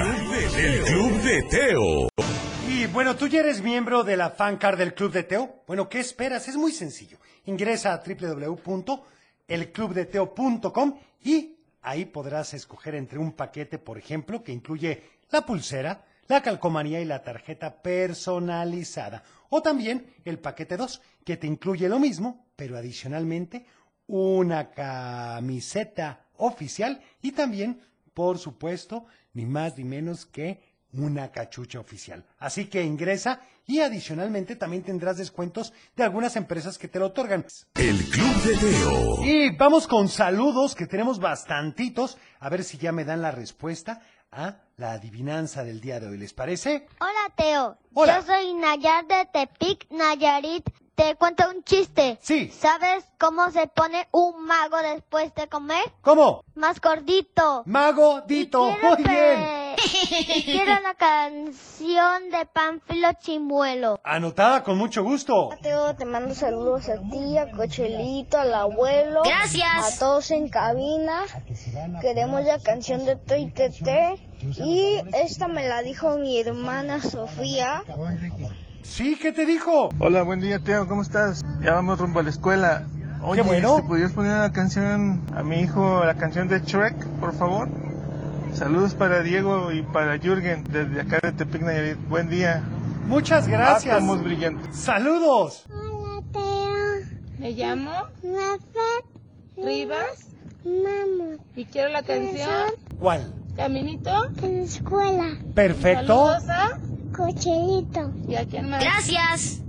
[0.58, 2.08] El Club de Teo.
[2.68, 5.50] Y bueno, tú ya eres miembro de la fan card del Club de Teo.
[5.68, 6.48] Bueno, ¿qué esperas?
[6.48, 7.18] Es muy sencillo.
[7.44, 8.02] Ingresa a
[9.48, 16.42] www.elclubdeteo.com y ahí podrás escoger entre un paquete, por ejemplo, que incluye la pulsera, la
[16.42, 19.22] calcomanía y la tarjeta personalizada.
[19.50, 23.66] O también el paquete 2, que te incluye lo mismo, pero adicionalmente
[24.06, 27.80] una camiseta oficial y también,
[28.14, 32.24] por supuesto, ni más ni menos que una cachucha oficial.
[32.38, 37.46] Así que ingresa y adicionalmente también tendrás descuentos de algunas empresas que te lo otorgan.
[37.74, 39.24] El Club de Teo.
[39.24, 44.00] Y vamos con saludos, que tenemos bastantitos, a ver si ya me dan la respuesta
[44.30, 46.18] a la adivinanza del día de hoy.
[46.18, 46.86] ¿Les parece?
[47.00, 47.78] Hola, Teo.
[47.94, 48.20] Hola.
[48.20, 50.68] Yo soy Nayar de Tepic, Nayarit.
[50.94, 52.18] Te cuento un chiste.
[52.20, 52.50] Sí.
[52.50, 55.82] ¿Sabes cómo se pone un mago después de comer?
[56.02, 56.44] ¿Cómo?
[56.54, 57.62] Más gordito.
[57.64, 58.70] Mago Dito.
[58.70, 59.74] Y quiero Muy bien.
[60.36, 64.00] y quiero la canción de Pánfilo Chimuelo.
[64.04, 65.48] Anotada con mucho gusto.
[65.62, 69.22] Teo, te mando saludos a ti, a Cochelito, al abuelo.
[69.24, 69.96] Gracias.
[69.96, 71.22] A todos en cabina.
[72.02, 74.18] Queremos la canción de Toy Tete.
[74.42, 77.82] Y esta me la dijo mi hermana Sofía.
[78.82, 79.88] Sí, ¿qué te dijo?
[79.98, 81.42] Hola, buen día, Teo, ¿cómo estás?
[81.62, 82.84] Ya vamos rumbo a la escuela.
[83.22, 83.84] Oye, Qué bueno.
[83.86, 87.68] ¿podrías poner la canción a mi hijo, la canción de Shrek, por favor?
[88.52, 91.96] Saludos para Diego y para Jürgen, desde acá de Tepic Nayarit.
[92.08, 92.62] Buen día.
[93.06, 93.94] Muchas gracias.
[93.96, 94.76] Átomos brillantes.
[94.76, 95.64] Saludos.
[95.70, 97.16] Hola, Teo.
[97.38, 99.04] Me llamo Rafael.
[99.56, 100.28] Rivas
[100.64, 101.36] Mamá.
[101.54, 103.32] y quiero la canción ¿Cuál?
[103.56, 104.10] Caminito.
[104.42, 105.36] En la escuela.
[105.54, 106.26] Perfecto.
[106.32, 106.78] Saludos a...
[107.12, 108.12] Cochelito.
[108.28, 108.80] ¿Y a quién más?
[108.82, 109.60] Gracias.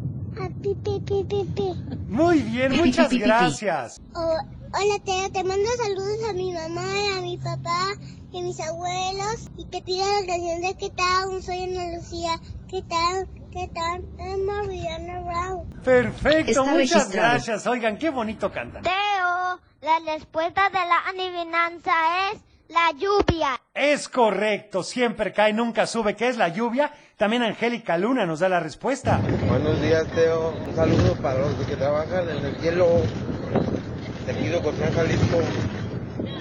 [0.41, 1.73] A pipi, pipi, pipi.
[2.07, 4.01] Muy bien, muchas gracias.
[4.15, 4.19] Oh,
[4.73, 5.31] hola, Teo.
[5.31, 7.87] Te mando saludos a mi mamá, a mi papá
[8.31, 9.49] y a mis abuelos.
[9.57, 11.41] Y te pido la canción de ¿Qué tal?
[11.43, 12.39] Soy Ana Lucía.
[12.69, 13.27] ¿Qué tal?
[13.51, 14.03] ¿Qué tal?
[14.17, 15.65] I'm Mariana Rao.
[15.83, 17.29] Perfecto, Está muchas registrado.
[17.33, 17.67] gracias.
[17.67, 18.81] Oigan, qué bonito cantan.
[18.81, 21.91] Teo, la respuesta de la adivinanza
[22.31, 22.39] es
[22.69, 23.61] la lluvia.
[23.75, 26.91] Es correcto, siempre cae, nunca sube, ¿qué es la lluvia?
[27.23, 29.21] También Angélica Luna nos da la respuesta.
[29.47, 30.53] Buenos días, Teo.
[30.67, 32.99] Un saludo para los que trabajan en el cielo.
[34.25, 35.39] Te pido Cotlán, Jalisco.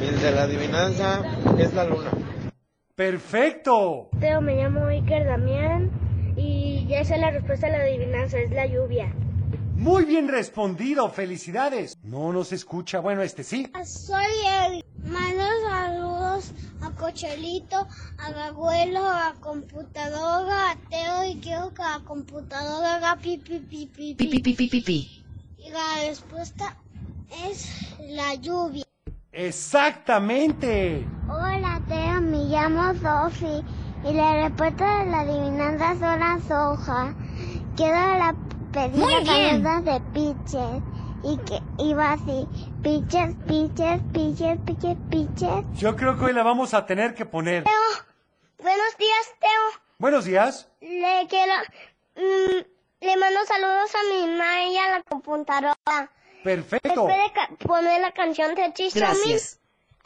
[0.00, 1.22] Y el de la adivinanza
[1.56, 2.10] es la luna.
[2.96, 4.10] Perfecto.
[4.18, 5.88] Teo, me llamo Iker Damián.
[6.36, 9.14] Y ya sé la respuesta a la adivinanza, es la lluvia.
[9.76, 11.96] Muy bien respondido, felicidades.
[12.02, 13.70] No nos escucha, bueno, este sí.
[13.84, 14.24] Soy
[14.66, 14.84] el.
[15.14, 15.32] A
[17.02, 24.14] Cochelito, a abuelo, a computadora, a Teo y quiero que la computadora haga pipi, pipi,
[24.14, 25.24] Pi, pi, pi, pi, pi, pi.
[25.58, 26.76] Y la respuesta
[27.44, 28.84] es la lluvia.
[29.32, 31.04] Exactamente.
[31.28, 33.64] Hola, Teo, me llamo Sofi
[34.08, 37.16] y la respuesta de la adivinanza son las hojas.
[37.74, 38.32] Quiero la
[38.70, 40.91] canción de Piches
[41.24, 42.46] y que iba así,
[42.82, 45.64] Piches, Piches, Piches, Piches, Piches.
[45.78, 47.64] Yo creo que hoy la vamos a tener que poner.
[48.58, 49.82] Buenos días, Teo.
[49.98, 50.68] Buenos días.
[50.80, 51.52] Le quiero,
[52.16, 55.74] mm, le mando saludos a mi mamá y a la computadora.
[56.44, 57.04] Perfecto.
[57.04, 58.72] ¿Puede ca- poner la canción de?
[58.94, 59.60] Gracias.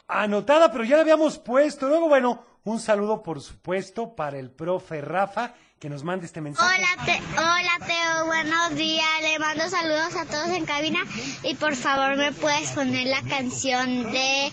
[0.07, 1.87] Anotada, pero ya la habíamos puesto.
[1.87, 6.75] Luego, bueno, un saludo, por supuesto, para el profe Rafa, que nos mande este mensaje.
[6.75, 9.05] Hola, Te- hola Teo, buenos días.
[9.21, 10.99] Le mando saludos a todos en cabina
[11.43, 14.51] y por favor me puedes poner la canción de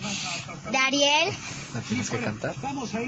[0.71, 1.33] Dariel
[1.73, 2.53] ¿La tienes que cantar?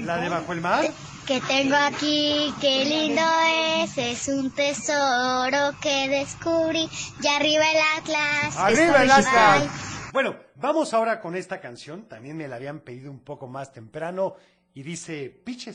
[0.00, 0.90] La de Bajo el Mar.
[1.26, 2.52] que tengo aquí.
[2.60, 3.22] Qué lindo
[3.82, 6.88] es, es un tesoro que descubrí.
[7.22, 8.56] Y arriba el Atlas.
[8.58, 9.10] ¡Arriba el.
[9.10, 10.10] Atlas!
[10.12, 12.08] Bueno, vamos ahora con esta canción.
[12.08, 14.34] También me la habían pedido un poco más temprano.
[14.74, 15.74] Y dice, piches.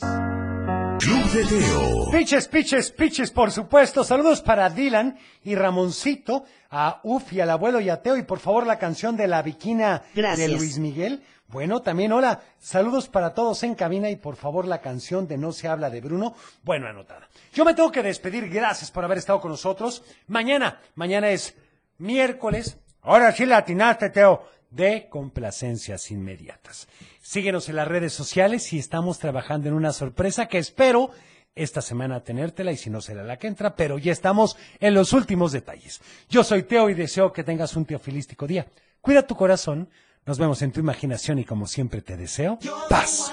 [1.34, 2.10] Club de Teo.
[2.12, 4.04] Piches, piches, piches, por supuesto.
[4.04, 8.16] Saludos para Dylan y Ramoncito, a Ufi, al abuelo y a Teo.
[8.16, 10.48] Y por favor, la canción de la Viquina de.
[10.48, 11.24] Luis Miguel.
[11.48, 12.40] Bueno, también hola.
[12.60, 16.00] Saludos para todos en cabina y por favor la canción de No se habla de
[16.00, 16.36] Bruno.
[16.62, 17.28] Bueno, anotada.
[17.52, 18.48] Yo me tengo que despedir.
[18.48, 20.04] Gracias por haber estado con nosotros.
[20.28, 21.56] Mañana, mañana es
[21.98, 22.78] miércoles.
[23.02, 24.48] Ahora sí la atinaste, Teo.
[24.70, 26.86] De complacencias inmediatas.
[27.24, 31.10] Síguenos en las redes sociales y estamos trabajando en una sorpresa que espero
[31.54, 35.14] esta semana tenértela y si no será la que entra, pero ya estamos en los
[35.14, 36.02] últimos detalles.
[36.28, 38.66] Yo soy Teo y deseo que tengas un teofilístico día.
[39.00, 39.88] Cuida tu corazón,
[40.26, 42.58] nos vemos en tu imaginación y como siempre te deseo
[42.90, 43.32] paz.